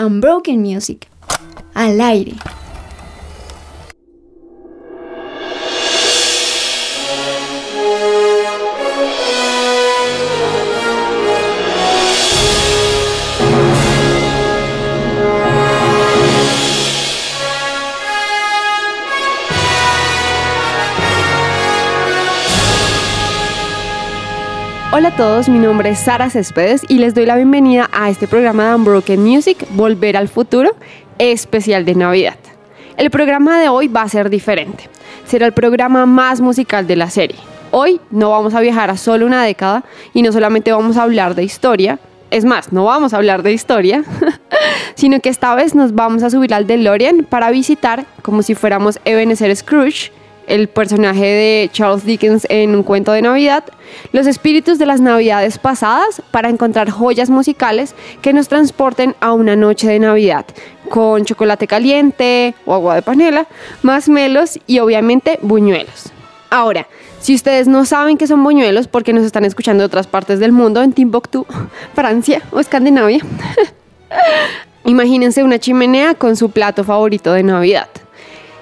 Unbroken 0.00 0.62
Music. 0.62 1.08
Al 1.74 2.00
aire. 2.00 2.57
Todos, 25.18 25.48
mi 25.48 25.58
nombre 25.58 25.90
es 25.90 25.98
Sara 25.98 26.30
Céspedes 26.30 26.82
y 26.86 26.98
les 26.98 27.12
doy 27.12 27.26
la 27.26 27.34
bienvenida 27.34 27.90
a 27.92 28.08
este 28.08 28.28
programa 28.28 28.68
de 28.68 28.76
Unbroken 28.76 29.20
Music, 29.20 29.66
Volver 29.70 30.16
al 30.16 30.28
Futuro, 30.28 30.76
especial 31.18 31.84
de 31.84 31.96
Navidad. 31.96 32.36
El 32.96 33.10
programa 33.10 33.60
de 33.60 33.68
hoy 33.68 33.88
va 33.88 34.02
a 34.02 34.08
ser 34.08 34.30
diferente. 34.30 34.88
Será 35.26 35.46
el 35.46 35.52
programa 35.52 36.06
más 36.06 36.40
musical 36.40 36.86
de 36.86 36.94
la 36.94 37.10
serie. 37.10 37.36
Hoy 37.72 38.00
no 38.12 38.30
vamos 38.30 38.54
a 38.54 38.60
viajar 38.60 38.90
a 38.90 38.96
solo 38.96 39.26
una 39.26 39.42
década 39.42 39.82
y 40.14 40.22
no 40.22 40.30
solamente 40.30 40.70
vamos 40.70 40.96
a 40.96 41.02
hablar 41.02 41.34
de 41.34 41.42
historia, 41.42 41.98
es 42.30 42.44
más, 42.44 42.72
no 42.72 42.84
vamos 42.84 43.12
a 43.12 43.16
hablar 43.16 43.42
de 43.42 43.52
historia, 43.52 44.04
sino 44.94 45.18
que 45.18 45.30
esta 45.30 45.52
vez 45.56 45.74
nos 45.74 45.96
vamos 45.96 46.22
a 46.22 46.30
subir 46.30 46.54
al 46.54 46.68
DeLorean 46.68 47.26
para 47.28 47.50
visitar, 47.50 48.04
como 48.22 48.44
si 48.44 48.54
fuéramos 48.54 49.00
Ebenezer 49.04 49.56
Scrooge, 49.56 50.12
el 50.48 50.68
personaje 50.68 51.24
de 51.24 51.70
Charles 51.72 52.04
Dickens 52.04 52.46
en 52.50 52.74
un 52.74 52.82
cuento 52.82 53.12
de 53.12 53.22
Navidad, 53.22 53.64
los 54.12 54.26
espíritus 54.26 54.78
de 54.78 54.86
las 54.86 55.00
Navidades 55.00 55.58
pasadas 55.58 56.22
para 56.30 56.48
encontrar 56.48 56.90
joyas 56.90 57.30
musicales 57.30 57.94
que 58.22 58.32
nos 58.32 58.48
transporten 58.48 59.14
a 59.20 59.32
una 59.32 59.56
noche 59.56 59.88
de 59.88 59.98
Navidad 59.98 60.46
con 60.88 61.24
chocolate 61.24 61.66
caliente 61.66 62.54
o 62.64 62.74
agua 62.74 62.94
de 62.94 63.02
panela, 63.02 63.46
más 63.82 64.08
melos 64.08 64.58
y 64.66 64.78
obviamente 64.78 65.38
buñuelos. 65.42 66.12
Ahora, 66.50 66.86
si 67.20 67.34
ustedes 67.34 67.68
no 67.68 67.84
saben 67.84 68.16
qué 68.16 68.26
son 68.26 68.42
buñuelos 68.42 68.88
porque 68.88 69.12
nos 69.12 69.24
están 69.24 69.44
escuchando 69.44 69.82
de 69.82 69.86
otras 69.86 70.06
partes 70.06 70.40
del 70.40 70.52
mundo, 70.52 70.82
en 70.82 70.92
Timbuktu, 70.92 71.46
Francia 71.94 72.42
o 72.50 72.60
Escandinavia, 72.60 73.20
imagínense 74.84 75.42
una 75.42 75.58
chimenea 75.58 76.14
con 76.14 76.36
su 76.36 76.50
plato 76.50 76.84
favorito 76.84 77.32
de 77.32 77.42
Navidad. 77.42 77.88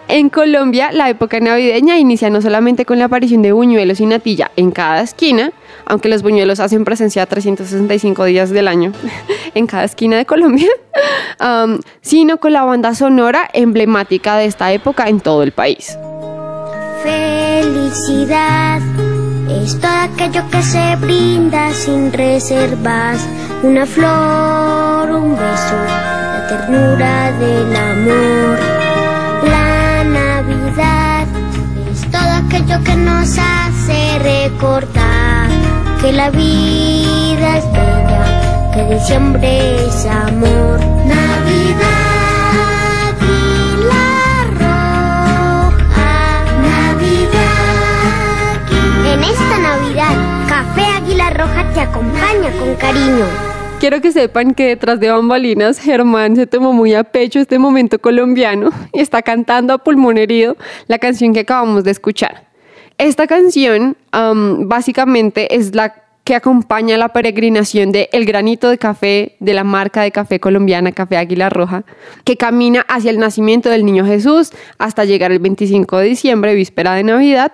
En 0.08 0.28
Colombia, 0.30 0.92
la 0.92 1.10
época 1.10 1.40
navideña 1.40 1.98
inicia 1.98 2.30
no 2.30 2.40
solamente 2.40 2.84
con 2.84 3.00
la 3.00 3.06
aparición 3.06 3.42
de 3.42 3.50
buñuelos 3.50 3.98
y 3.98 4.06
natilla 4.06 4.52
en 4.54 4.70
cada 4.70 5.00
esquina, 5.00 5.52
aunque 5.84 6.08
los 6.08 6.22
buñuelos 6.22 6.60
hacen 6.60 6.84
presencia 6.84 7.26
365 7.26 8.24
días 8.24 8.50
del 8.50 8.68
año 8.68 8.92
en 9.54 9.66
cada 9.66 9.82
esquina 9.82 10.16
de 10.16 10.24
Colombia, 10.24 10.68
sino 12.02 12.36
con 12.38 12.52
la 12.52 12.64
banda 12.64 12.94
sonora 12.94 13.50
emblemática 13.52 14.36
de 14.36 14.44
esta 14.44 14.72
época 14.72 15.08
en 15.08 15.18
todo 15.18 15.42
el 15.42 15.50
país. 15.50 15.98
Felicidad 17.02 18.80
es 19.50 19.80
todo 19.80 19.90
aquello 19.90 20.42
que 20.52 20.62
se 20.62 20.96
brinda 21.00 21.72
sin 21.72 22.12
reservas, 22.12 23.26
una 23.64 23.84
flor, 23.84 25.10
un 25.10 25.32
beso, 25.32 25.74
la 25.84 26.46
ternura 26.48 27.32
del 27.32 27.74
amor 27.74 28.75
es 30.78 32.10
todo 32.10 32.32
aquello 32.46 32.82
que 32.84 32.94
nos 32.96 33.38
hace 33.38 34.18
recordar 34.18 35.48
que 36.00 36.12
la 36.12 36.30
vida 36.30 37.58
es 37.58 37.64
bella, 37.72 38.70
que 38.74 38.94
diciembre 38.94 39.86
es 39.86 40.06
amor. 40.06 40.80
Navidad 41.06 42.06
Café 50.48 50.84
Águila 50.96 51.30
Roja 51.30 51.72
te 51.72 51.80
acompaña 51.80 52.50
con 52.58 52.74
cariño. 52.76 53.55
Quiero 53.86 54.02
que 54.02 54.10
sepan 54.10 54.52
que 54.54 54.66
detrás 54.66 54.98
de 54.98 55.10
bambalinas 55.10 55.78
Germán 55.78 56.34
se 56.34 56.48
tomó 56.48 56.72
muy 56.72 56.92
a 56.94 57.04
pecho 57.04 57.38
este 57.38 57.56
momento 57.60 58.00
colombiano 58.00 58.70
y 58.92 58.98
está 58.98 59.22
cantando 59.22 59.72
a 59.72 59.78
pulmón 59.78 60.18
herido 60.18 60.56
la 60.88 60.98
canción 60.98 61.32
que 61.32 61.38
acabamos 61.38 61.84
de 61.84 61.92
escuchar. 61.92 62.48
Esta 62.98 63.28
canción 63.28 63.96
básicamente 64.10 65.54
es 65.54 65.76
la 65.76 65.94
que 66.24 66.34
acompaña 66.34 66.98
la 66.98 67.10
peregrinación 67.10 67.92
de 67.92 68.08
El 68.10 68.24
Granito 68.24 68.68
de 68.70 68.78
Café 68.78 69.36
de 69.38 69.54
la 69.54 69.62
marca 69.62 70.02
de 70.02 70.10
café 70.10 70.40
colombiana 70.40 70.90
Café 70.90 71.16
Águila 71.16 71.48
Roja, 71.48 71.84
que 72.24 72.36
camina 72.36 72.84
hacia 72.88 73.12
el 73.12 73.20
nacimiento 73.20 73.70
del 73.70 73.84
niño 73.84 74.04
Jesús 74.04 74.50
hasta 74.78 75.04
llegar 75.04 75.30
el 75.30 75.38
25 75.38 75.98
de 75.98 76.06
diciembre, 76.06 76.56
víspera 76.56 76.94
de 76.94 77.04
Navidad, 77.04 77.52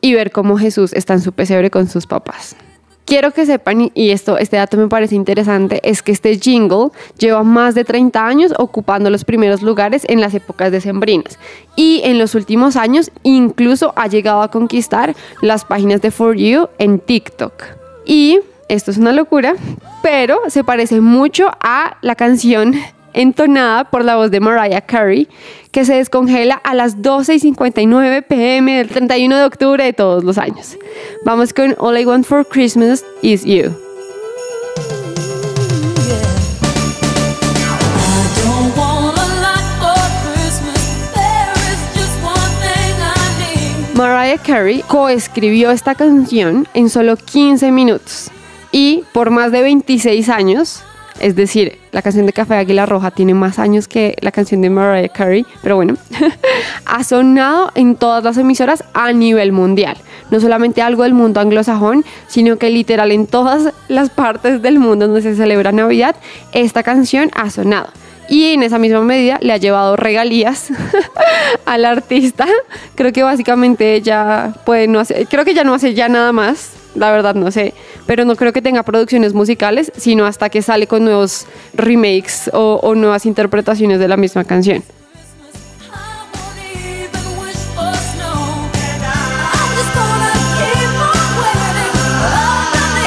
y 0.00 0.14
ver 0.14 0.30
cómo 0.30 0.56
Jesús 0.56 0.94
está 0.94 1.12
en 1.12 1.20
su 1.20 1.34
pesebre 1.34 1.68
con 1.70 1.88
sus 1.90 2.06
papás. 2.06 2.56
Quiero 3.04 3.32
que 3.32 3.44
sepan, 3.44 3.90
y 3.92 4.10
esto, 4.10 4.38
este 4.38 4.56
dato 4.56 4.78
me 4.78 4.88
parece 4.88 5.14
interesante, 5.14 5.80
es 5.82 6.02
que 6.02 6.12
este 6.12 6.38
jingle 6.38 6.88
lleva 7.18 7.42
más 7.42 7.74
de 7.74 7.84
30 7.84 8.26
años 8.26 8.54
ocupando 8.56 9.10
los 9.10 9.24
primeros 9.26 9.60
lugares 9.60 10.06
en 10.08 10.22
las 10.22 10.32
épocas 10.32 10.72
decembrinas 10.72 11.38
y 11.76 12.00
en 12.04 12.18
los 12.18 12.34
últimos 12.34 12.76
años 12.76 13.10
incluso 13.22 13.92
ha 13.96 14.06
llegado 14.06 14.40
a 14.40 14.50
conquistar 14.50 15.14
las 15.42 15.66
páginas 15.66 16.00
de 16.00 16.10
For 16.10 16.34
You 16.34 16.68
en 16.78 16.98
TikTok. 16.98 17.52
Y 18.06 18.40
esto 18.68 18.90
es 18.90 18.96
una 18.96 19.12
locura, 19.12 19.54
pero 20.02 20.40
se 20.48 20.64
parece 20.64 21.02
mucho 21.02 21.50
a 21.60 21.98
la 22.00 22.14
canción 22.14 22.74
entonada 23.14 23.84
por 23.84 24.04
la 24.04 24.16
voz 24.16 24.30
de 24.30 24.40
Mariah 24.40 24.82
Carey, 24.82 25.28
que 25.70 25.84
se 25.84 25.94
descongela 25.94 26.54
a 26.54 26.74
las 26.74 27.00
12 27.00 27.34
y 27.34 27.38
59 27.38 28.22
pm 28.22 28.76
del 28.76 28.88
31 28.88 29.36
de 29.36 29.44
octubre 29.44 29.84
de 29.84 29.92
todos 29.92 30.22
los 30.24 30.38
años. 30.38 30.76
Vamos 31.24 31.52
con 31.52 31.74
All 31.78 31.98
I 31.98 32.04
Want 32.04 32.26
for 32.26 32.46
Christmas 32.46 33.04
Is 33.22 33.44
You. 33.44 33.74
Mariah 43.94 44.38
Carey 44.38 44.82
coescribió 44.88 45.70
esta 45.70 45.94
canción 45.94 46.66
en 46.74 46.90
solo 46.90 47.16
15 47.16 47.70
minutos 47.70 48.28
y 48.72 49.04
por 49.12 49.30
más 49.30 49.52
de 49.52 49.62
26 49.62 50.28
años 50.30 50.82
es 51.24 51.34
decir, 51.36 51.78
la 51.90 52.02
canción 52.02 52.26
de 52.26 52.34
Café 52.34 52.56
Águila 52.56 52.84
Roja 52.84 53.10
tiene 53.10 53.32
más 53.32 53.58
años 53.58 53.88
que 53.88 54.14
la 54.20 54.30
canción 54.30 54.60
de 54.60 54.68
Mariah 54.68 55.08
Carey, 55.08 55.46
pero 55.62 55.76
bueno, 55.76 55.96
ha 56.84 57.02
sonado 57.02 57.72
en 57.74 57.96
todas 57.96 58.22
las 58.22 58.36
emisoras 58.36 58.84
a 58.92 59.10
nivel 59.10 59.50
mundial. 59.50 59.96
No 60.30 60.38
solamente 60.38 60.82
algo 60.82 61.02
del 61.02 61.14
mundo 61.14 61.40
anglosajón, 61.40 62.04
sino 62.26 62.58
que 62.58 62.68
literal 62.68 63.10
en 63.10 63.26
todas 63.26 63.72
las 63.88 64.10
partes 64.10 64.60
del 64.60 64.78
mundo 64.78 65.06
donde 65.06 65.22
se 65.22 65.34
celebra 65.34 65.72
Navidad, 65.72 66.14
esta 66.52 66.82
canción 66.82 67.30
ha 67.34 67.48
sonado. 67.48 67.88
Y 68.28 68.52
en 68.52 68.62
esa 68.62 68.78
misma 68.78 69.00
medida 69.00 69.38
le 69.40 69.54
ha 69.54 69.56
llevado 69.56 69.96
regalías 69.96 70.68
al 71.64 71.86
artista. 71.86 72.46
Creo 72.96 73.14
que 73.14 73.22
básicamente 73.22 73.94
ella 73.94 74.52
puede 74.66 74.88
no 74.88 75.00
hacer, 75.00 75.26
creo 75.26 75.46
que 75.46 75.54
ya 75.54 75.64
no 75.64 75.72
hace 75.72 75.94
ya 75.94 76.10
nada 76.10 76.32
más 76.32 76.83
la 76.94 77.10
verdad 77.10 77.34
no 77.34 77.50
sé, 77.50 77.74
pero 78.06 78.24
no 78.24 78.36
creo 78.36 78.52
que 78.52 78.62
tenga 78.62 78.82
producciones 78.82 79.34
musicales, 79.34 79.92
sino 79.96 80.26
hasta 80.26 80.48
que 80.48 80.62
sale 80.62 80.86
con 80.86 81.04
nuevos 81.04 81.46
remakes 81.74 82.50
o, 82.52 82.94
nuevas 82.94 83.26
interpretaciones 83.26 83.98
de 83.98 84.08
la 84.08 84.16
misma 84.16 84.44
canción. 84.44 84.82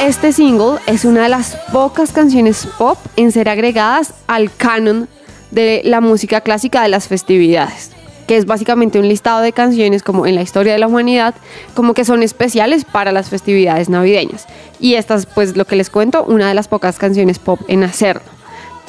Este 0.04 0.32
single 0.32 0.78
es 0.86 1.04
una 1.04 1.24
de 1.24 1.28
las 1.28 1.56
pocas 1.70 2.12
canciones 2.12 2.66
pop 2.78 2.98
en 3.16 3.30
ser 3.30 3.48
agregadas 3.48 4.14
al 4.26 4.50
canon 4.54 5.06
de 5.50 5.82
la 5.84 6.00
música 6.00 6.40
clásica 6.40 6.82
de 6.82 6.88
las 6.88 7.08
festividades 7.08 7.97
que 8.28 8.36
es 8.36 8.44
básicamente 8.44 9.00
un 9.00 9.08
listado 9.08 9.40
de 9.40 9.52
canciones 9.52 10.02
como 10.02 10.26
en 10.26 10.34
la 10.34 10.42
historia 10.42 10.74
de 10.74 10.78
la 10.78 10.86
humanidad, 10.86 11.34
como 11.74 11.94
que 11.94 12.04
son 12.04 12.22
especiales 12.22 12.84
para 12.84 13.10
las 13.10 13.30
festividades 13.30 13.88
navideñas. 13.88 14.46
Y 14.78 14.94
esta 14.94 15.14
es 15.14 15.26
pues 15.26 15.56
lo 15.56 15.64
que 15.64 15.76
les 15.76 15.88
cuento, 15.88 16.24
una 16.24 16.46
de 16.46 16.54
las 16.54 16.68
pocas 16.68 16.98
canciones 16.98 17.38
pop 17.38 17.58
en 17.68 17.82
hacerlo. 17.82 18.37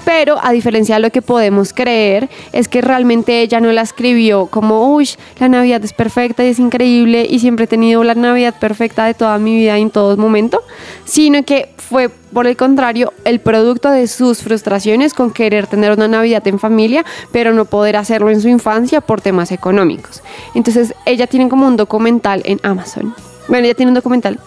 Pero 0.05 0.37
a 0.41 0.51
diferencia 0.51 0.95
de 0.95 1.01
lo 1.01 1.11
que 1.11 1.21
podemos 1.21 1.73
creer, 1.73 2.29
es 2.51 2.67
que 2.67 2.81
realmente 2.81 3.41
ella 3.41 3.59
no 3.59 3.71
la 3.71 3.81
escribió 3.81 4.47
como, 4.47 4.93
uy, 4.93 5.09
la 5.39 5.49
Navidad 5.49 5.83
es 5.83 5.93
perfecta 5.93 6.43
y 6.43 6.49
es 6.49 6.59
increíble 6.59 7.25
y 7.29 7.39
siempre 7.39 7.65
he 7.65 7.67
tenido 7.67 8.03
la 8.03 8.15
Navidad 8.15 8.55
perfecta 8.59 9.05
de 9.05 9.13
toda 9.13 9.37
mi 9.37 9.55
vida 9.55 9.77
en 9.77 9.89
todo 9.89 10.17
momento, 10.17 10.61
sino 11.05 11.43
que 11.43 11.69
fue 11.77 12.09
por 12.09 12.45
el 12.45 12.55
contrario 12.55 13.13
el 13.25 13.39
producto 13.39 13.89
de 13.89 14.07
sus 14.07 14.43
frustraciones 14.43 15.13
con 15.13 15.31
querer 15.31 15.67
tener 15.67 15.91
una 15.91 16.07
Navidad 16.07 16.47
en 16.47 16.59
familia, 16.59 17.03
pero 17.31 17.53
no 17.53 17.65
poder 17.65 17.97
hacerlo 17.97 18.29
en 18.29 18.41
su 18.41 18.47
infancia 18.47 19.01
por 19.01 19.21
temas 19.21 19.51
económicos. 19.51 20.21
Entonces 20.53 20.93
ella 21.05 21.27
tiene 21.27 21.49
como 21.49 21.67
un 21.67 21.77
documental 21.77 22.41
en 22.45 22.59
Amazon. 22.63 23.13
Bueno, 23.47 23.65
ella 23.65 23.73
tiene 23.73 23.89
un 23.89 23.95
documental. 23.95 24.39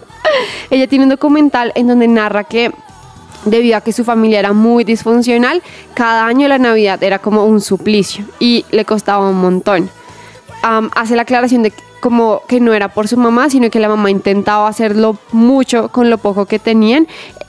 ella 0.70 0.86
tiene 0.86 1.04
un 1.04 1.10
documental 1.10 1.72
en 1.74 1.86
donde 1.86 2.08
narra 2.08 2.44
que 2.44 2.72
debido 3.44 3.76
a 3.76 3.80
que 3.80 3.92
su 3.92 4.04
familia 4.04 4.38
era 4.38 4.52
muy 4.52 4.84
disfuncional, 4.84 5.62
cada 5.94 6.26
año 6.26 6.48
la 6.48 6.58
Navidad 6.58 7.02
era 7.02 7.18
como 7.18 7.44
un 7.44 7.60
suplicio 7.60 8.24
y 8.38 8.64
le 8.70 8.84
costaba 8.84 9.28
un 9.28 9.40
montón. 9.40 9.90
hace 10.62 11.16
la 11.16 11.22
aclaración 11.22 11.62
de 11.62 11.72
como 12.00 12.42
que 12.48 12.60
no 12.60 12.72
era 12.72 12.88
por 12.88 13.08
su 13.08 13.16
mamá, 13.16 13.50
sino 13.50 13.70
que 13.70 13.78
la 13.78 13.88
mamá 13.88 14.10
intentaba 14.10 14.68
hacerlo 14.68 15.18
mucho 15.32 15.88
con 15.88 16.10
lo 16.10 16.18
poco 16.18 16.46
que 16.46 16.58
tenían 16.58 17.06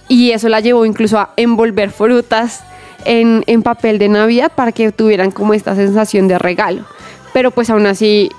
y 0.07 0.31
eso 0.31 0.49
la 0.49 0.59
llevó 0.59 0.85
incluso 0.85 1.17
a 1.19 1.29
envolver 1.37 1.91
frutas 1.91 2.63
en, 3.05 3.43
en 3.47 3.63
papel 3.63 3.97
de 3.97 4.09
Navidad 4.09 4.51
para 4.53 4.71
que 4.71 4.91
tuvieran 4.91 5.31
como 5.31 5.53
esta 5.53 5.75
sensación 5.75 6.27
de 6.27 6.37
regalo. 6.37 6.85
Pero 7.33 7.51
pues 7.51 7.69
aún 7.69 7.85
así 7.85 8.29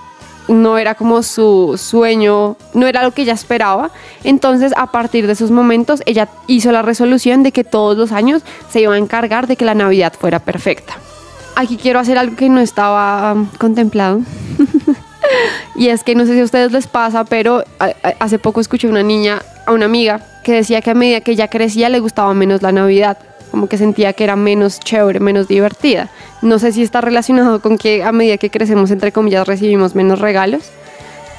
no 0.49 0.79
era 0.79 0.95
como 0.95 1.23
su 1.23 1.79
sueño, 1.79 2.57
no 2.75 2.87
era 2.87 3.03
lo 3.03 3.13
que 3.13 3.23
ella 3.23 3.33
esperaba. 3.33 3.91
Entonces, 4.25 4.73
a 4.77 4.91
partir 4.91 5.27
de 5.27 5.35
esos 5.35 5.51
momentos, 5.51 6.03
ella 6.07 6.29
hizo 6.47 6.73
la 6.73 6.83
resolución 6.83 7.43
de 7.43 7.53
que 7.53 7.65
todos 7.65 7.97
los 7.97 8.13
años 8.13 8.43
se 8.71 8.81
iba 8.81 8.95
a 8.95 8.99
encargar 8.99 9.47
de 9.47 9.57
que 9.57 9.65
la 9.65 9.75
Navidad 9.75 10.13
fuera 10.19 10.39
perfecta. 10.39 10.95
Aquí 11.55 11.77
quiero 11.77 11.99
hacer 11.99 12.19
algo 12.19 12.37
que 12.37 12.49
no 12.49 12.61
estaba 12.61 13.33
um, 13.35 13.47
contemplado. 13.59 14.21
y 15.77 15.89
es 15.89 16.03
que 16.03 16.15
no 16.15 16.27
sé 16.27 16.35
si 16.35 16.41
a 16.41 16.45
ustedes 16.45 16.73
les 16.73 16.87
pasa, 16.87 17.25
pero 17.25 17.65
hace 18.19 18.39
poco 18.39 18.61
escuché 18.61 18.87
a 18.87 18.91
una 18.91 19.03
niña, 19.03 19.43
a 19.67 19.73
una 19.73 19.85
amiga, 19.85 20.21
que 20.45 20.53
decía 20.53 20.81
que 20.81 20.91
a 20.91 20.95
medida 20.95 21.21
que 21.21 21.33
ella 21.33 21.49
crecía 21.49 21.89
le 21.89 22.01
gustaba 22.01 22.33
menos 22.35 22.63
la 22.63 22.73
Navidad 22.73 23.19
como 23.53 23.69
que 23.69 23.77
sentía 23.77 24.15
que 24.15 24.25
era 24.25 24.35
menos 24.35 24.81
chévere, 24.81 25.21
menos 25.21 25.47
divertida. 25.47 26.09
No 26.43 26.59
sé 26.59 26.73
si 26.73 26.83
está 26.83 27.01
relacionado 27.01 27.61
con 27.61 27.79
que 27.79 28.03
a 28.03 28.13
medida 28.13 28.37
que 28.37 28.51
crecemos, 28.51 28.91
entre 28.91 29.13
comillas, 29.13 29.47
recibimos 29.47 29.95
menos 29.95 30.19
regalos, 30.19 30.71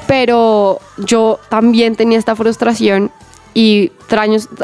pero 0.08 0.80
yo 0.98 1.40
también 1.50 1.96
tenía 1.96 2.18
esta 2.18 2.36
frustración 2.36 3.12
y 3.54 3.92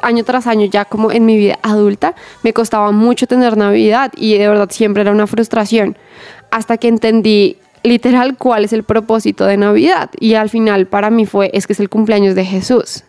año 0.01 0.24
tras 0.24 0.47
año 0.47 0.65
ya 0.65 0.86
como 0.86 1.12
en 1.12 1.25
mi 1.25 1.38
vida 1.38 1.59
adulta 1.62 2.15
me 2.44 2.53
costaba 2.53 2.91
mucho 2.91 3.27
tener 3.27 3.56
Navidad 3.56 4.12
y 4.15 4.38
de 4.38 4.47
verdad 4.47 4.69
siempre 4.71 5.01
era 5.01 5.12
una 5.12 5.27
frustración 5.27 5.95
hasta 6.50 6.77
que 6.77 6.88
entendí 6.88 7.57
literal 7.83 8.38
cuál 8.38 8.65
es 8.65 8.74
el 8.74 8.83
propósito 8.83 9.45
de 9.45 9.57
Navidad 9.57 10.09
y 10.19 10.33
al 10.33 10.50
final 10.50 10.88
para 10.88 11.09
mí 11.09 11.25
fue 11.25 11.51
es 11.53 11.68
que 11.68 11.74
es 11.74 11.80
el 11.80 11.89
cumpleaños 11.89 12.35
de 12.35 12.45
Jesús. 12.45 13.03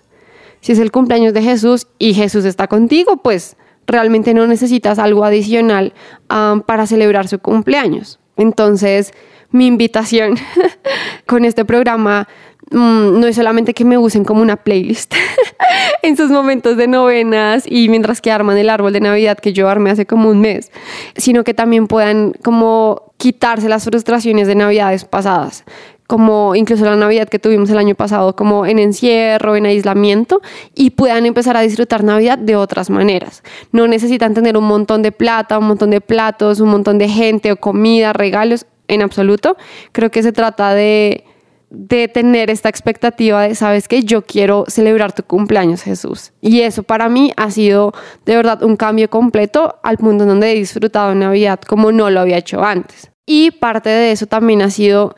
Si 0.60 0.72
es 0.72 0.78
el 0.78 0.92
cumpleaños 0.92 1.32
de 1.32 1.42
Jesús 1.42 1.86
y 1.98 2.12
Jesús 2.12 2.44
está 2.44 2.66
contigo, 2.66 3.16
pues 3.16 3.56
realmente 3.90 4.34
no 4.34 4.46
necesitas 4.46 4.98
algo 4.98 5.24
adicional 5.24 5.92
um, 6.30 6.60
para 6.60 6.86
celebrar 6.86 7.28
su 7.28 7.38
cumpleaños. 7.38 8.18
Entonces, 8.36 9.12
mi 9.50 9.66
invitación 9.66 10.36
con 11.26 11.44
este 11.44 11.64
programa 11.64 12.28
mm, 12.70 13.20
no 13.20 13.26
es 13.26 13.36
solamente 13.36 13.74
que 13.74 13.84
me 13.84 13.98
usen 13.98 14.24
como 14.24 14.42
una 14.42 14.56
playlist 14.56 15.14
en 16.02 16.16
sus 16.16 16.30
momentos 16.30 16.76
de 16.76 16.86
novenas 16.86 17.64
y 17.66 17.88
mientras 17.88 18.20
que 18.20 18.30
arman 18.30 18.56
el 18.56 18.70
árbol 18.70 18.92
de 18.92 19.00
Navidad 19.00 19.38
que 19.38 19.52
yo 19.52 19.68
armé 19.68 19.90
hace 19.90 20.06
como 20.06 20.30
un 20.30 20.40
mes, 20.40 20.70
sino 21.16 21.44
que 21.44 21.54
también 21.54 21.86
puedan 21.86 22.32
como 22.42 23.12
quitarse 23.16 23.68
las 23.68 23.84
frustraciones 23.84 24.46
de 24.46 24.54
Navidades 24.54 25.04
pasadas, 25.04 25.64
como 26.10 26.56
incluso 26.56 26.84
la 26.84 26.96
Navidad 26.96 27.28
que 27.28 27.38
tuvimos 27.38 27.70
el 27.70 27.78
año 27.78 27.94
pasado, 27.94 28.34
como 28.34 28.66
en 28.66 28.80
encierro, 28.80 29.54
en 29.54 29.64
aislamiento, 29.64 30.40
y 30.74 30.90
puedan 30.90 31.24
empezar 31.24 31.56
a 31.56 31.60
disfrutar 31.60 32.02
Navidad 32.02 32.36
de 32.36 32.56
otras 32.56 32.90
maneras. 32.90 33.44
No 33.70 33.86
necesitan 33.86 34.34
tener 34.34 34.56
un 34.56 34.64
montón 34.64 35.02
de 35.02 35.12
plata, 35.12 35.56
un 35.56 35.68
montón 35.68 35.90
de 35.90 36.00
platos, 36.00 36.58
un 36.58 36.68
montón 36.70 36.98
de 36.98 37.08
gente 37.08 37.52
o 37.52 37.56
comida, 37.58 38.12
regalos, 38.12 38.66
en 38.88 39.02
absoluto. 39.02 39.56
Creo 39.92 40.10
que 40.10 40.24
se 40.24 40.32
trata 40.32 40.74
de, 40.74 41.22
de 41.70 42.08
tener 42.08 42.50
esta 42.50 42.68
expectativa 42.68 43.42
de, 43.42 43.54
sabes 43.54 43.86
que 43.86 44.02
yo 44.02 44.22
quiero 44.22 44.64
celebrar 44.66 45.12
tu 45.12 45.22
cumpleaños, 45.22 45.82
Jesús. 45.82 46.32
Y 46.40 46.62
eso 46.62 46.82
para 46.82 47.08
mí 47.08 47.32
ha 47.36 47.52
sido 47.52 47.92
de 48.26 48.34
verdad 48.34 48.64
un 48.64 48.74
cambio 48.74 49.08
completo 49.08 49.76
al 49.84 49.96
punto 49.96 50.24
en 50.24 50.30
donde 50.30 50.50
he 50.50 50.56
disfrutado 50.56 51.14
Navidad 51.14 51.60
como 51.60 51.92
no 51.92 52.10
lo 52.10 52.18
había 52.18 52.38
hecho 52.38 52.64
antes. 52.64 53.12
Y 53.26 53.52
parte 53.52 53.90
de 53.90 54.10
eso 54.10 54.26
también 54.26 54.60
ha 54.60 54.70
sido 54.70 55.14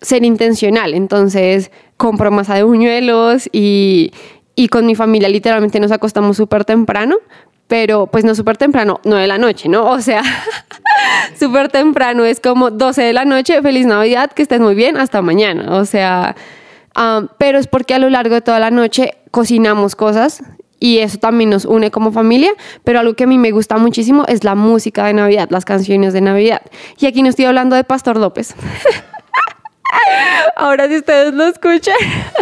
ser 0.00 0.24
intencional. 0.24 0.94
Entonces 0.94 1.70
compro 1.96 2.30
masa 2.30 2.54
de 2.54 2.62
buñuelos 2.62 3.48
y, 3.52 4.12
y 4.54 4.68
con 4.68 4.86
mi 4.86 4.94
familia 4.94 5.28
literalmente 5.28 5.80
nos 5.80 5.92
acostamos 5.92 6.36
súper 6.36 6.64
temprano, 6.64 7.16
pero 7.66 8.06
pues 8.06 8.24
no 8.24 8.34
súper 8.34 8.56
temprano, 8.56 9.00
no 9.04 9.16
de 9.16 9.26
la 9.26 9.38
noche, 9.38 9.68
¿no? 9.68 9.84
O 9.90 10.00
sea, 10.00 10.22
súper 11.38 11.68
temprano 11.68 12.24
es 12.24 12.40
como 12.40 12.70
12 12.70 13.02
de 13.02 13.12
la 13.12 13.24
noche, 13.24 13.60
feliz 13.62 13.86
Navidad, 13.86 14.30
que 14.32 14.42
estés 14.42 14.60
muy 14.60 14.74
bien, 14.74 14.96
hasta 14.96 15.22
mañana. 15.22 15.76
O 15.76 15.84
sea, 15.84 16.36
pero 17.38 17.58
es 17.58 17.66
porque 17.66 17.94
a 17.94 17.98
lo 17.98 18.08
largo 18.08 18.34
de 18.34 18.40
toda 18.40 18.58
la 18.58 18.70
noche 18.70 19.14
cocinamos 19.30 19.94
cosas 19.94 20.42
y 20.78 20.98
eso 20.98 21.18
también 21.18 21.50
nos 21.50 21.64
une 21.64 21.90
como 21.90 22.12
familia, 22.12 22.50
pero 22.84 23.00
algo 23.00 23.14
que 23.14 23.24
a 23.24 23.26
mí 23.26 23.38
me 23.38 23.50
gusta 23.50 23.76
muchísimo 23.78 24.24
es 24.28 24.44
la 24.44 24.54
música 24.54 25.06
de 25.06 25.14
Navidad, 25.14 25.48
las 25.50 25.64
canciones 25.64 26.12
de 26.12 26.20
Navidad. 26.20 26.62
Y 26.98 27.06
aquí 27.06 27.22
no 27.22 27.28
estoy 27.28 27.46
hablando 27.46 27.76
de 27.76 27.84
Pastor 27.84 28.18
López. 28.18 28.54
Ahora 30.56 30.88
si 30.88 30.96
ustedes 30.96 31.34
lo 31.34 31.44
escuchan, 31.44 31.96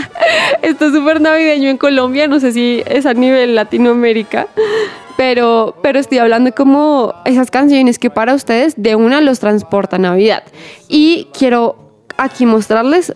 esto 0.62 0.87
es 0.87 0.93
súper 0.93 1.21
navideño 1.21 1.69
en 1.69 1.79
Colombia, 1.79 2.29
no 2.29 2.41
sé 2.41 2.53
si 2.53 2.83
es 2.87 3.06
a 3.06 3.15
nivel 3.15 3.55
Latinoamérica, 3.55 4.47
pero, 5.17 5.77
pero 5.83 5.99
estoy 5.99 6.19
hablando 6.19 6.53
como 6.53 7.15
esas 7.25 7.51
canciones 7.51 7.99
que 7.99 8.11
para 8.11 8.35
ustedes 8.35 8.75
de 8.77 8.97
una 8.97 9.21
los 9.21 9.41
transporta 9.41 9.99
Navidad. 9.99 10.43
Y 10.89 11.29
quiero 11.37 11.77
aquí 12.17 12.47
mostrarles 12.47 13.15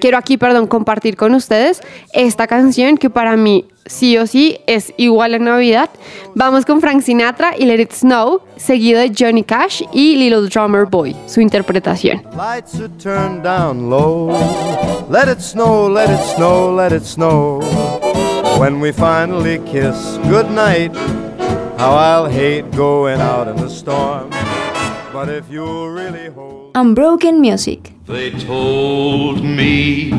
quiero 0.00 0.18
aquí, 0.18 0.36
perdón, 0.36 0.66
compartir 0.66 1.16
con 1.16 1.34
ustedes 1.34 1.80
esta 2.12 2.46
canción 2.46 2.96
que 2.96 3.10
para 3.10 3.36
mí 3.36 3.66
sí 3.86 4.18
o 4.18 4.26
sí 4.26 4.60
es 4.66 4.92
igual 4.96 5.34
a 5.34 5.38
Navidad. 5.38 5.90
Vamos 6.34 6.64
con 6.64 6.80
Frank 6.80 7.02
Sinatra 7.02 7.56
y 7.56 7.64
Let 7.64 7.80
It 7.80 7.92
Snow, 7.92 8.42
seguido 8.56 9.00
de 9.00 9.12
Johnny 9.16 9.42
Cash 9.42 9.82
y 9.92 10.16
Little 10.16 10.48
Drummer 10.48 10.86
Boy, 10.86 11.16
su 11.26 11.40
interpretación. 11.40 12.22
Lights 12.36 12.80
are 12.80 12.90
turned 13.02 13.42
down 13.42 13.90
low. 13.90 14.30
Let 15.10 15.30
it 15.30 15.40
snow, 15.40 15.88
let 15.88 16.10
it 16.10 16.20
snow, 16.36 16.74
let 16.74 16.92
it 16.92 17.04
snow. 17.04 17.60
When 18.58 18.80
we 18.80 18.92
finally 18.92 19.58
kiss 19.60 20.18
goodnight, 20.28 20.94
how 21.78 21.94
I'll 21.94 22.26
hate 22.26 22.70
going 22.72 23.20
out 23.20 23.48
in 23.48 23.56
the 23.56 23.70
storm. 23.70 24.30
But 25.12 25.28
if 25.28 25.50
you 25.50 25.88
really 25.88 26.28
hold 26.30 26.57
Unbroken 26.80 27.40
Music. 27.40 27.90
They 28.06 28.30
told 28.30 29.42
me 29.42 30.12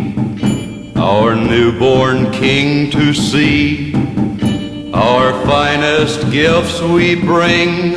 our 0.98 1.34
newborn 1.34 2.32
king 2.34 2.92
to 2.92 3.14
see, 3.14 3.94
our 4.94 5.32
finest 5.46 6.30
gifts 6.30 6.82
we 6.82 7.16
bring. 7.16 7.96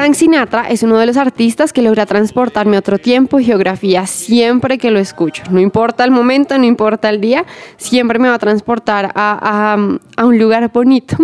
Frank 0.00 0.14
Sinatra 0.14 0.70
es 0.70 0.82
uno 0.82 0.96
de 0.96 1.04
los 1.04 1.18
artistas 1.18 1.74
que 1.74 1.82
logra 1.82 2.06
transportarme 2.06 2.76
a 2.76 2.78
otro 2.78 2.96
tiempo 2.96 3.38
y 3.38 3.44
geografía 3.44 4.06
siempre 4.06 4.78
que 4.78 4.90
lo 4.90 4.98
escucho. 4.98 5.42
No 5.50 5.60
importa 5.60 6.04
el 6.04 6.10
momento, 6.10 6.56
no 6.56 6.64
importa 6.64 7.10
el 7.10 7.20
día, 7.20 7.44
siempre 7.76 8.18
me 8.18 8.30
va 8.30 8.36
a 8.36 8.38
transportar 8.38 9.12
a, 9.14 9.76
a, 10.16 10.24
un 10.24 10.38
lugar 10.38 10.72
bonito. 10.72 11.18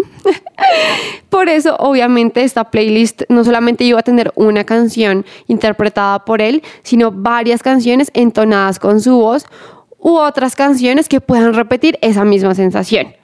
por 1.30 1.48
eso, 1.48 1.74
obviamente, 1.78 2.44
esta 2.44 2.64
playlist 2.70 3.22
no 3.30 3.44
solamente 3.44 3.82
iba 3.82 4.00
a 4.00 4.02
tener 4.02 4.30
una 4.34 4.64
canción 4.64 5.24
interpretada 5.46 6.26
por 6.26 6.42
él, 6.42 6.62
sino 6.82 7.10
varias 7.10 7.62
canciones 7.62 8.10
entonadas 8.12 8.78
con 8.78 9.00
su 9.00 9.16
voz 9.16 9.46
u 9.98 10.18
otras 10.18 10.54
canciones 10.54 11.08
que 11.08 11.22
puedan 11.22 11.54
repetir 11.54 11.98
esa 12.02 12.26
misma 12.26 12.54
sensación. 12.54 13.14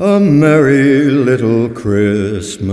A 0.00 0.18
merry 0.18 1.04
little 1.10 1.68
Christmas. 1.68 2.66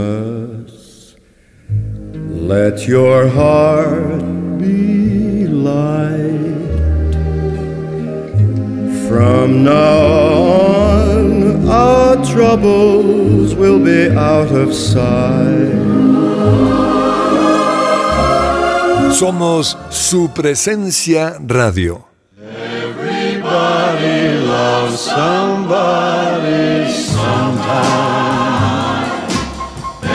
Let 1.67 2.87
your 2.87 3.27
heart 3.27 4.57
be 4.57 5.45
light. 5.45 6.71
From 9.09 9.65
now 9.65 9.97
on, 10.71 11.67
our 11.67 12.15
troubles 12.31 13.53
will 13.55 13.79
be 13.83 14.09
out 14.09 14.53
of 14.53 14.73
sight. 14.73 15.75
Somos 19.11 19.75
su 19.89 20.29
presencia 20.33 21.37
radio. 21.45 22.07
Everybody 22.39 24.37
loves 24.47 25.01
somebody 25.01 26.07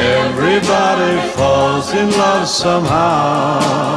Everybody 0.03 1.19
falls 1.35 1.95
in 1.95 2.11
love 2.11 2.47
somehow. 2.47 3.93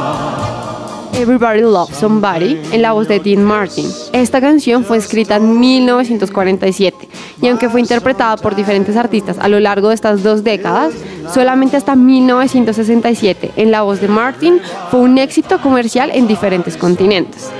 Everybody 1.18 1.62
Loves 1.62 1.96
Somebody 1.96 2.60
en 2.72 2.82
la 2.82 2.92
voz 2.92 3.08
de 3.08 3.18
Dean 3.18 3.42
Martin. 3.42 3.86
Esta 4.12 4.38
canción 4.38 4.84
fue 4.84 4.98
escrita 4.98 5.36
en 5.36 5.58
1947 5.58 7.08
y 7.40 7.48
aunque 7.48 7.70
fue 7.70 7.80
interpretada 7.80 8.36
por 8.36 8.54
diferentes 8.54 8.96
artistas 8.96 9.38
a 9.40 9.48
lo 9.48 9.58
largo 9.58 9.88
de 9.88 9.94
estas 9.94 10.22
dos 10.22 10.44
décadas, 10.44 10.92
solamente 11.32 11.78
hasta 11.78 11.96
1967 11.96 13.52
en 13.56 13.70
la 13.70 13.80
voz 13.80 14.02
de 14.02 14.08
Martin 14.08 14.60
fue 14.90 15.00
un 15.00 15.16
éxito 15.16 15.58
comercial 15.62 16.10
en 16.12 16.28
diferentes 16.28 16.76
continentes. 16.76 17.50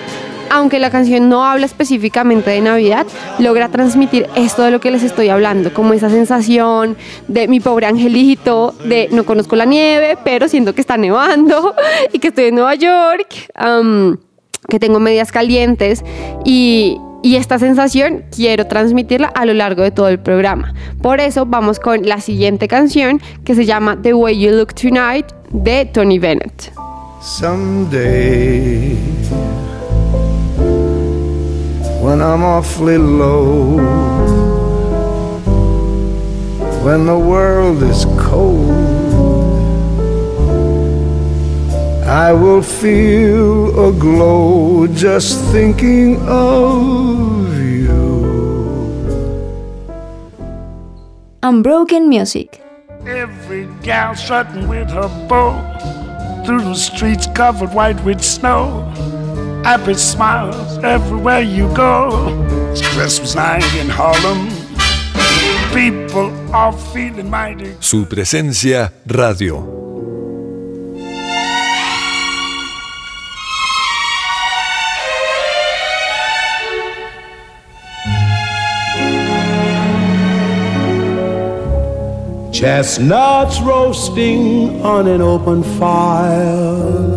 Aunque 0.50 0.78
la 0.78 0.90
canción 0.90 1.28
no 1.28 1.44
habla 1.44 1.66
específicamente 1.66 2.50
de 2.50 2.60
Navidad, 2.60 3.06
logra 3.38 3.68
transmitir 3.68 4.26
esto 4.34 4.62
de 4.62 4.70
lo 4.70 4.80
que 4.80 4.90
les 4.90 5.02
estoy 5.02 5.28
hablando, 5.28 5.72
como 5.72 5.92
esa 5.92 6.10
sensación 6.10 6.96
de 7.28 7.48
mi 7.48 7.60
pobre 7.60 7.86
angelito, 7.86 8.74
de 8.84 9.08
no 9.10 9.24
conozco 9.24 9.56
la 9.56 9.64
nieve, 9.64 10.18
pero 10.24 10.48
siento 10.48 10.74
que 10.74 10.80
está 10.80 10.96
nevando 10.96 11.74
y 12.12 12.18
que 12.18 12.28
estoy 12.28 12.46
en 12.46 12.56
Nueva 12.56 12.74
York, 12.74 13.50
que 14.68 14.78
tengo 14.78 15.00
medias 15.00 15.30
calientes 15.32 16.04
y, 16.44 16.98
y 17.22 17.36
esta 17.36 17.58
sensación 17.58 18.24
quiero 18.34 18.66
transmitirla 18.66 19.28
a 19.28 19.44
lo 19.44 19.54
largo 19.54 19.82
de 19.82 19.90
todo 19.90 20.08
el 20.08 20.18
programa. 20.18 20.74
Por 21.02 21.20
eso 21.20 21.46
vamos 21.46 21.80
con 21.80 22.02
la 22.02 22.20
siguiente 22.20 22.68
canción 22.68 23.20
que 23.44 23.54
se 23.54 23.64
llama 23.64 23.98
The 24.02 24.14
Way 24.14 24.40
You 24.40 24.50
Look 24.52 24.74
Tonight 24.74 25.26
de 25.50 25.86
Tony 25.86 26.18
Bennett. 26.18 26.72
Someday, 27.20 28.96
when 32.06 32.22
I'm 32.22 32.44
awfully 32.44 32.98
low, 32.98 33.78
when 36.84 37.04
the 37.04 37.18
world 37.18 37.82
is 37.82 38.04
cold. 38.16 38.70
I 42.06 42.32
will 42.32 42.62
feel 42.62 43.88
a 43.88 43.92
glow 43.92 44.86
just 44.86 45.42
thinking 45.50 46.20
of 46.28 47.58
you. 47.58 47.98
Unbroken 51.42 52.08
Music. 52.08 52.62
Every 53.04 53.66
gal 53.82 54.14
strutting 54.14 54.68
with 54.68 54.90
her 54.90 55.08
bow 55.28 55.58
through 56.46 56.60
the 56.60 56.76
streets 56.76 57.26
covered 57.34 57.74
white 57.74 58.00
with 58.04 58.22
snow. 58.22 58.86
Happy 59.64 59.94
smiles 59.94 60.78
everywhere 60.84 61.40
you 61.40 61.72
go. 61.74 62.28
It's 62.70 62.82
Christmas 62.94 63.34
night 63.34 63.64
in 63.76 63.88
Harlem. 63.88 64.48
People 65.72 66.30
are 66.54 66.72
feeling 66.72 67.28
mighty. 67.30 67.74
Su 67.80 68.06
presencia 68.06 68.92
radio. 69.06 69.76
Chestnuts 82.52 83.60
roasting 83.60 84.80
on 84.82 85.06
an 85.06 85.20
open 85.20 85.62
fire. 85.78 87.15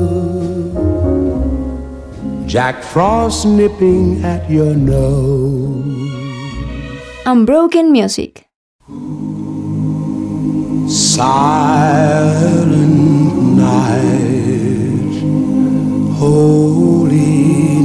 Jack 2.50 2.82
Frost 2.82 3.46
nipping 3.46 4.26
at 4.26 4.50
your 4.50 4.74
nose. 4.74 5.86
Unbroken 7.28 7.92
Music. 7.92 8.48
Silent 10.90 12.50
night, 13.56 15.22
holy 16.18 17.79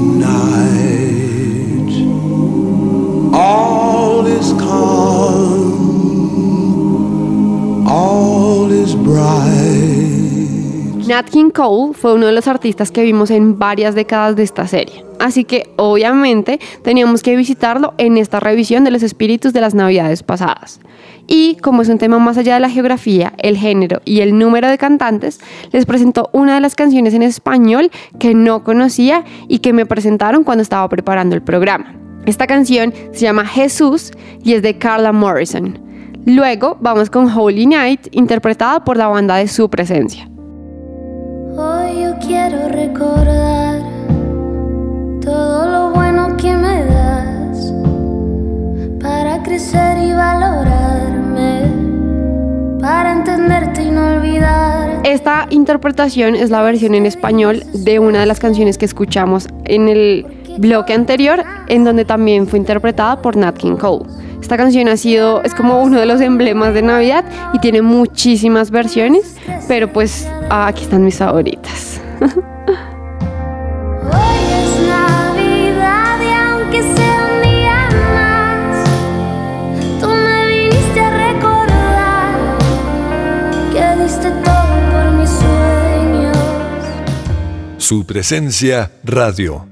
Nat 11.06 11.28
King 11.28 11.50
Cole 11.50 11.92
fue 11.92 12.14
uno 12.14 12.26
de 12.26 12.32
los 12.32 12.49
artistas 12.49 12.90
que 12.90 13.02
vimos 13.02 13.30
en 13.30 13.58
varias 13.58 13.94
décadas 13.94 14.37
de 14.37 14.42
esta 14.42 14.66
serie, 14.66 15.04
así 15.18 15.44
que 15.44 15.68
obviamente 15.76 16.58
teníamos 16.82 17.23
que 17.23 17.37
visitarlo 17.37 17.92
en 17.99 18.16
esta 18.16 18.40
revisión 18.40 18.84
de 18.84 18.90
los 18.90 19.02
espíritus 19.02 19.52
de 19.52 19.61
las 19.61 19.75
navidades 19.75 20.23
pasadas. 20.23 20.80
Y 21.26 21.56
como 21.56 21.82
es 21.82 21.90
un 21.90 21.99
tema 21.99 22.18
más 22.18 22.38
allá 22.38 22.54
de 22.54 22.61
la 22.61 22.70
geografía, 22.70 23.34
el 23.37 23.58
género 23.58 24.00
y 24.06 24.20
el 24.20 24.38
número 24.38 24.66
de 24.68 24.78
cantantes, 24.78 25.40
les 25.73 25.84
presentó 25.84 26.30
una 26.32 26.54
de 26.54 26.62
las 26.62 26.75
canciones 26.75 27.12
en 27.12 27.23
español 27.23 27.90
que 28.18 28.32
no 28.32 28.64
conocía 28.64 29.25
y 29.46 29.58
que 29.58 29.75
me 29.75 29.84
presentaron 29.84 30.42
cuando 30.42 30.62
estaba 30.62 30.88
preparando 30.88 31.37
el 31.37 31.42
programa. 31.42 31.94
Esta 32.25 32.46
canción 32.46 32.94
se 33.12 33.20
llama 33.20 33.44
Jesús 33.44 34.11
y 34.42 34.54
es 34.54 34.62
de 34.62 34.78
Carla 34.78 35.12
Morrison. 35.12 35.78
Luego 36.25 36.78
vamos 36.80 37.11
con 37.11 37.30
Holy 37.30 37.66
Night, 37.66 38.08
interpretada 38.12 38.82
por 38.84 38.96
la 38.96 39.08
banda 39.08 39.37
de 39.37 39.49
su 39.49 39.68
presencia. 39.68 40.30
Quiero 42.21 42.68
recordar 42.68 43.80
todo 45.21 45.68
lo 45.68 45.90
bueno 45.90 46.37
que 46.37 46.54
me 46.56 46.85
das 46.85 47.73
para 49.02 49.42
crecer 49.42 49.99
y 49.99 50.12
valorarme, 50.12 51.71
para 52.80 53.12
entenderte 53.12 53.83
y 53.83 53.90
no 53.90 54.16
olvidar. 54.16 55.00
Esta 55.04 55.47
interpretación 55.50 56.35
es 56.35 56.50
la 56.50 56.62
versión 56.62 56.94
en 56.94 57.06
español 57.06 57.62
de 57.73 57.99
una 57.99 58.21
de 58.21 58.26
las 58.26 58.40
canciones 58.40 58.78
que 58.78 58.87
escuchamos 58.87 59.49
en 59.64 59.88
el 59.88 60.26
bloque 60.59 60.94
anterior, 60.94 61.42
en 61.68 61.85
donde 61.85 62.04
también 62.04 62.47
fue 62.47 62.59
interpretada 62.59 63.21
por 63.21 63.37
Nat 63.37 63.56
King 63.56 63.76
Cole. 63.76 64.04
Esta 64.40 64.56
canción 64.56 64.88
ha 64.88 64.97
sido, 64.97 65.42
es 65.42 65.54
como 65.54 65.83
uno 65.83 65.99
de 65.99 66.06
los 66.06 66.21
emblemas 66.21 66.75
de 66.75 66.83
Navidad 66.83 67.25
y 67.54 67.59
tiene 67.61 67.80
muchísimas 67.80 68.71
versiones, 68.71 69.37
pero 69.68 69.92
pues 69.92 70.28
ah, 70.50 70.66
aquí 70.66 70.85
están 70.85 71.04
mis 71.04 71.16
favoritas. 71.16 72.03
Hoy 72.21 72.30
es 74.61 74.73
Navidad 74.87 76.16
y 76.23 76.33
aunque 76.33 76.80
sea 76.83 77.18
un 77.30 77.37
día 77.42 77.80
más, 78.14 78.75
tú 80.00 80.09
me 80.09 80.38
viniste 80.47 81.00
a 81.00 81.11
recordar 81.33 82.35
que 83.73 83.85
diste 84.02 84.28
todo 84.30 84.75
por 84.92 85.06
mis 85.18 85.30
sueños. 85.30 86.38
Su 87.78 88.06
presencia 88.06 88.90
radio. 89.02 89.66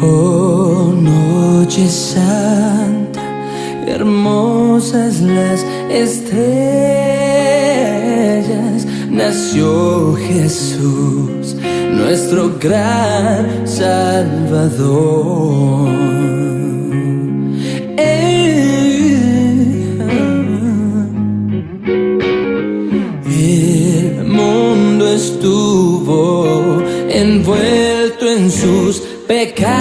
Oh, 0.00 0.92
noche 0.94 1.88
santa, 1.88 3.20
hermosas 3.86 5.20
las 5.20 5.64
estrellas, 5.90 7.57
nació 9.10 10.14
Jesús, 10.14 11.56
nuestro 11.92 12.56
gran 12.58 13.66
Salvador. 13.66 15.88
El 17.96 19.04
mundo 24.24 25.08
estuvo 25.08 26.82
envuelto 27.10 28.30
en 28.30 28.50
sus 28.50 29.00
pecados 29.26 29.78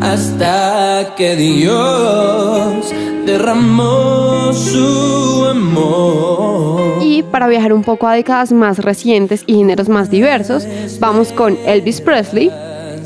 hasta 0.00 1.14
que 1.16 1.36
Dios 1.36 2.92
derramó 3.26 4.52
su 4.52 5.46
amor. 5.48 7.02
Y 7.02 7.22
para 7.22 7.48
viajar 7.48 7.72
un 7.72 7.82
poco 7.82 8.06
a 8.06 8.14
décadas 8.14 8.52
más 8.52 8.78
recientes 8.78 9.44
y 9.46 9.54
géneros 9.54 9.88
más 9.88 10.10
diversos, 10.10 10.66
vamos 10.98 11.32
con 11.32 11.56
Elvis 11.66 12.00
Presley, 12.00 12.50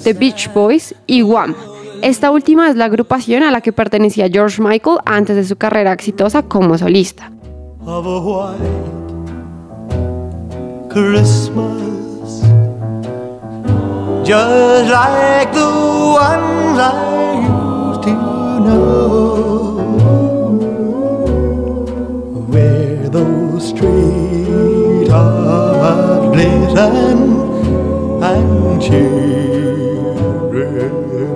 The 0.03 0.13
Beach 0.13 0.53
Boys 0.53 0.95
y 1.07 1.23
Wham. 1.23 1.55
Esta 2.03 2.31
última 2.31 2.69
es 2.69 2.77
la 2.77 2.87
agrupación 2.87 3.43
a 3.43 3.51
la 3.51 3.61
que 3.61 3.73
pertenecía 3.73 4.29
George 4.29 4.61
Michael 4.61 4.99
antes 5.07 5.37
de 5.37 5.45
su 5.45 5.57
carrera 5.57 5.93
exitosa 5.93 6.43
como 6.43 6.77
solista. 6.77 7.31
of 7.87 8.07
a 8.07 8.19
white 8.19 8.61
Christmas, 10.89 12.41
just 14.27 14.91
like 14.91 15.53
the 15.53 15.67
ones 15.67 17.34
streetlights 26.75 26.85
glisten 26.85 28.23
and 28.23 28.83
children 28.83 30.11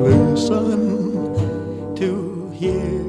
listen 0.02 1.95
to 1.95 2.50
hear. 2.50 3.04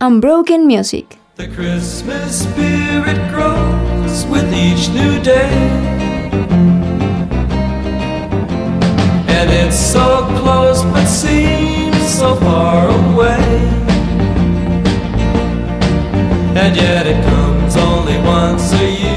Unbroken 0.00 0.66
Music. 0.66 1.18
The 1.36 1.48
Christmas 1.48 2.42
spirit 2.44 3.18
grows 3.30 4.24
with 4.26 4.52
each 4.54 4.88
new 4.90 5.20
day. 5.22 5.50
And 9.36 9.50
it's 9.50 9.76
so 9.76 10.26
close 10.38 10.82
but 10.84 11.06
seems 11.06 12.14
so 12.14 12.36
far 12.36 12.88
away. 12.88 13.70
And 16.56 16.76
yet 16.76 17.06
it 17.08 17.24
comes 17.24 17.76
only 17.76 18.16
once 18.18 18.72
a 18.74 18.90
year. 18.90 19.13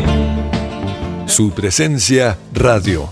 Su 1.28 1.52
presencia 1.52 2.38
radio. 2.54 3.10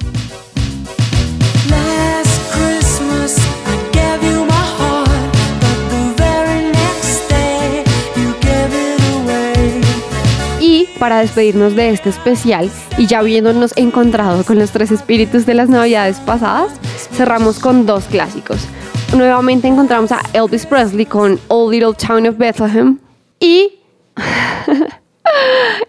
Y 10.59 10.87
para 10.97 11.19
despedirnos 11.19 11.75
de 11.75 11.89
este 11.89 12.09
especial 12.09 12.71
y 12.97 13.05
ya 13.05 13.19
habiéndonos 13.19 13.73
encontrado 13.75 14.43
con 14.43 14.57
los 14.57 14.71
tres 14.71 14.91
espíritus 14.91 15.45
de 15.45 15.53
las 15.53 15.69
navidades 15.69 16.17
pasadas, 16.21 16.71
cerramos 17.13 17.59
con 17.59 17.85
dos 17.85 18.05
clásicos. 18.05 18.65
Nuevamente 19.15 19.67
encontramos 19.67 20.11
a 20.11 20.21
Elvis 20.33 20.65
Presley 20.65 21.05
con 21.05 21.39
Old 21.49 21.73
Little 21.73 21.93
Town 21.93 22.25
of 22.27 22.37
Bethlehem 22.37 22.97
y 23.39 23.79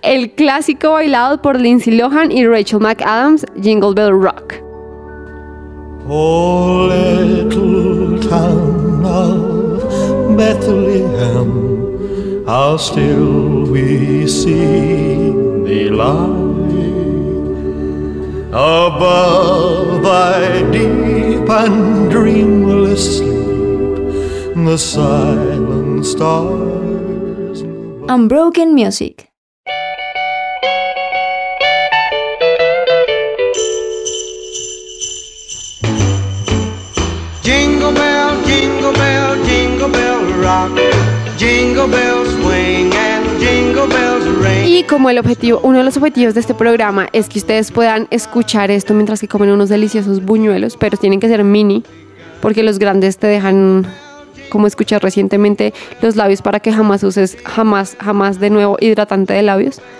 el 0.03 0.31
clásico 0.33 0.93
bailado 0.93 1.43
por 1.43 1.61
Lindsay 1.61 1.97
Lohan 1.97 2.31
y 2.31 2.47
Rachel 2.47 2.81
McAdams, 2.81 3.45
Jingle 3.61 3.95
Bell 3.95 4.13
Rock. 4.13 4.55
Oh, 6.09 6.87
little 6.89 8.21
town 8.29 9.05
of 9.05 10.37
Bethlehem, 10.37 12.47
how 12.47 12.77
still 12.77 13.67
we 13.67 14.29
see 14.29 15.33
thee 15.65 15.91
lie 15.91 16.45
above 18.53 20.03
thy 20.03 20.63
deep 20.71 21.51
and 21.51 22.11
dreamless 22.11 23.19
sleep. 23.19 23.35
The 24.55 24.79
silent 24.79 26.07
stars. 26.07 26.66
Unbroken 28.09 28.73
Music. 28.73 29.29
Jingle 37.43 37.93
bell, 37.93 38.45
jingle 38.45 38.93
bell, 38.93 39.45
jingle 39.45 39.89
bell 39.89 40.21
rock. 40.41 40.71
Jingle 41.37 41.89
bells 41.89 42.29
swing 42.41 42.93
and 42.95 43.41
jingle 43.41 43.89
bells 43.89 44.25
ring. 44.39 44.69
Y 44.69 44.85
como 44.85 45.11
el 45.11 45.19
objetivo, 45.19 45.59
uno 45.65 45.79
de 45.79 45.85
los 45.85 45.97
objetivos 45.97 46.35
de 46.35 46.41
este 46.41 46.55
programa 46.55 47.09
es 47.13 47.29
que 47.29 47.41
ustedes 47.41 47.73
puedan 47.73 48.07
escuchar 48.13 48.71
esto 48.71 48.95
mientras 48.95 49.21
que 49.21 49.27
comen 49.27 49.51
unos 49.51 49.69
deliciosos 49.69 50.25
buñuelos, 50.25 50.77
pero 50.77 50.97
tienen 50.97 51.19
que 51.19 51.27
ser 51.27 51.43
mini, 51.43 51.83
porque 52.41 52.63
los 52.63 52.79
grandes 52.79 53.19
te 53.19 53.27
dejan, 53.27 53.85
como 54.49 54.67
escuché 54.67 54.99
recientemente, 54.99 55.75
los 56.03 56.17
labios 56.17 56.43
para 56.43 56.61
que 56.61 56.73
jamás 56.73 57.03
uses, 57.03 57.37
jamás, 57.45 57.97
jamás 58.01 58.41
de 58.41 58.51
nuevo 58.51 58.77
hidratante 58.81 59.35
de 59.35 59.43
labios. 59.43 59.81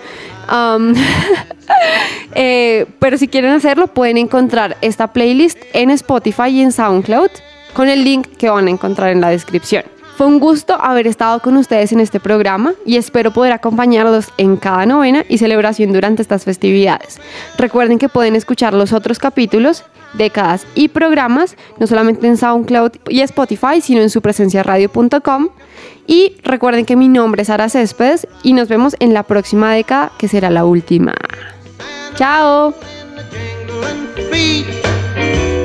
Eh, 2.39 2.85
pero 2.99 3.17
si 3.17 3.27
quieren 3.27 3.51
hacerlo, 3.51 3.87
pueden 3.87 4.17
encontrar 4.17 4.77
esta 4.81 5.11
playlist 5.11 5.57
en 5.73 5.89
Spotify 5.89 6.49
y 6.49 6.61
en 6.61 6.71
SoundCloud 6.71 7.31
con 7.73 7.89
el 7.89 8.03
link 8.03 8.27
que 8.37 8.49
van 8.49 8.67
a 8.67 8.69
encontrar 8.69 9.09
en 9.09 9.21
la 9.21 9.29
descripción. 9.29 9.83
Fue 10.17 10.25
un 10.25 10.39
gusto 10.39 10.73
haber 10.73 11.05
estado 11.05 11.39
con 11.43 11.57
ustedes 11.57 11.91
en 11.91 11.99
este 11.99 12.19
programa 12.19 12.73
y 12.87 12.97
espero 12.97 13.29
poder 13.29 13.53
acompañarlos 13.53 14.29
en 14.39 14.57
cada 14.57 14.87
novena 14.87 15.23
y 15.29 15.37
celebración 15.37 15.93
durante 15.93 16.23
estas 16.23 16.43
festividades. 16.43 17.21
Recuerden 17.55 17.99
que 17.99 18.09
pueden 18.09 18.35
escuchar 18.35 18.73
los 18.73 18.93
otros 18.93 19.19
capítulos, 19.19 19.83
décadas 20.13 20.65
y 20.73 20.87
programas, 20.87 21.55
no 21.79 21.85
solamente 21.85 22.25
en 22.25 22.35
SoundCloud 22.35 22.93
y 23.09 23.21
Spotify, 23.21 23.79
sino 23.79 24.01
en 24.01 24.09
su 24.09 24.23
presencia 24.23 24.63
radio.com. 24.63 25.49
Y 26.07 26.37
recuerden 26.41 26.85
que 26.85 26.95
mi 26.95 27.09
nombre 27.09 27.43
es 27.43 27.49
Sara 27.49 27.69
Céspedes 27.69 28.27
y 28.41 28.53
nos 28.53 28.69
vemos 28.69 28.95
en 28.99 29.13
la 29.13 29.21
próxima 29.21 29.71
década, 29.71 30.11
que 30.17 30.27
será 30.27 30.49
la 30.49 30.65
última. 30.65 31.13
¡Chao! 32.15 32.73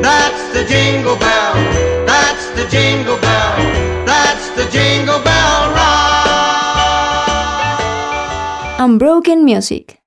That's 0.03 0.43
the 0.53 0.65
jingle 0.65 1.17
bell. 1.17 1.55
That's 2.05 2.47
the 2.59 2.67
jingle 2.69 3.19
bell. 3.19 3.57
That's 4.05 4.51
the 4.57 4.69
jingle 4.71 5.23
bell. 5.23 5.63
Unbroken 8.83 9.45
Music. 9.45 10.02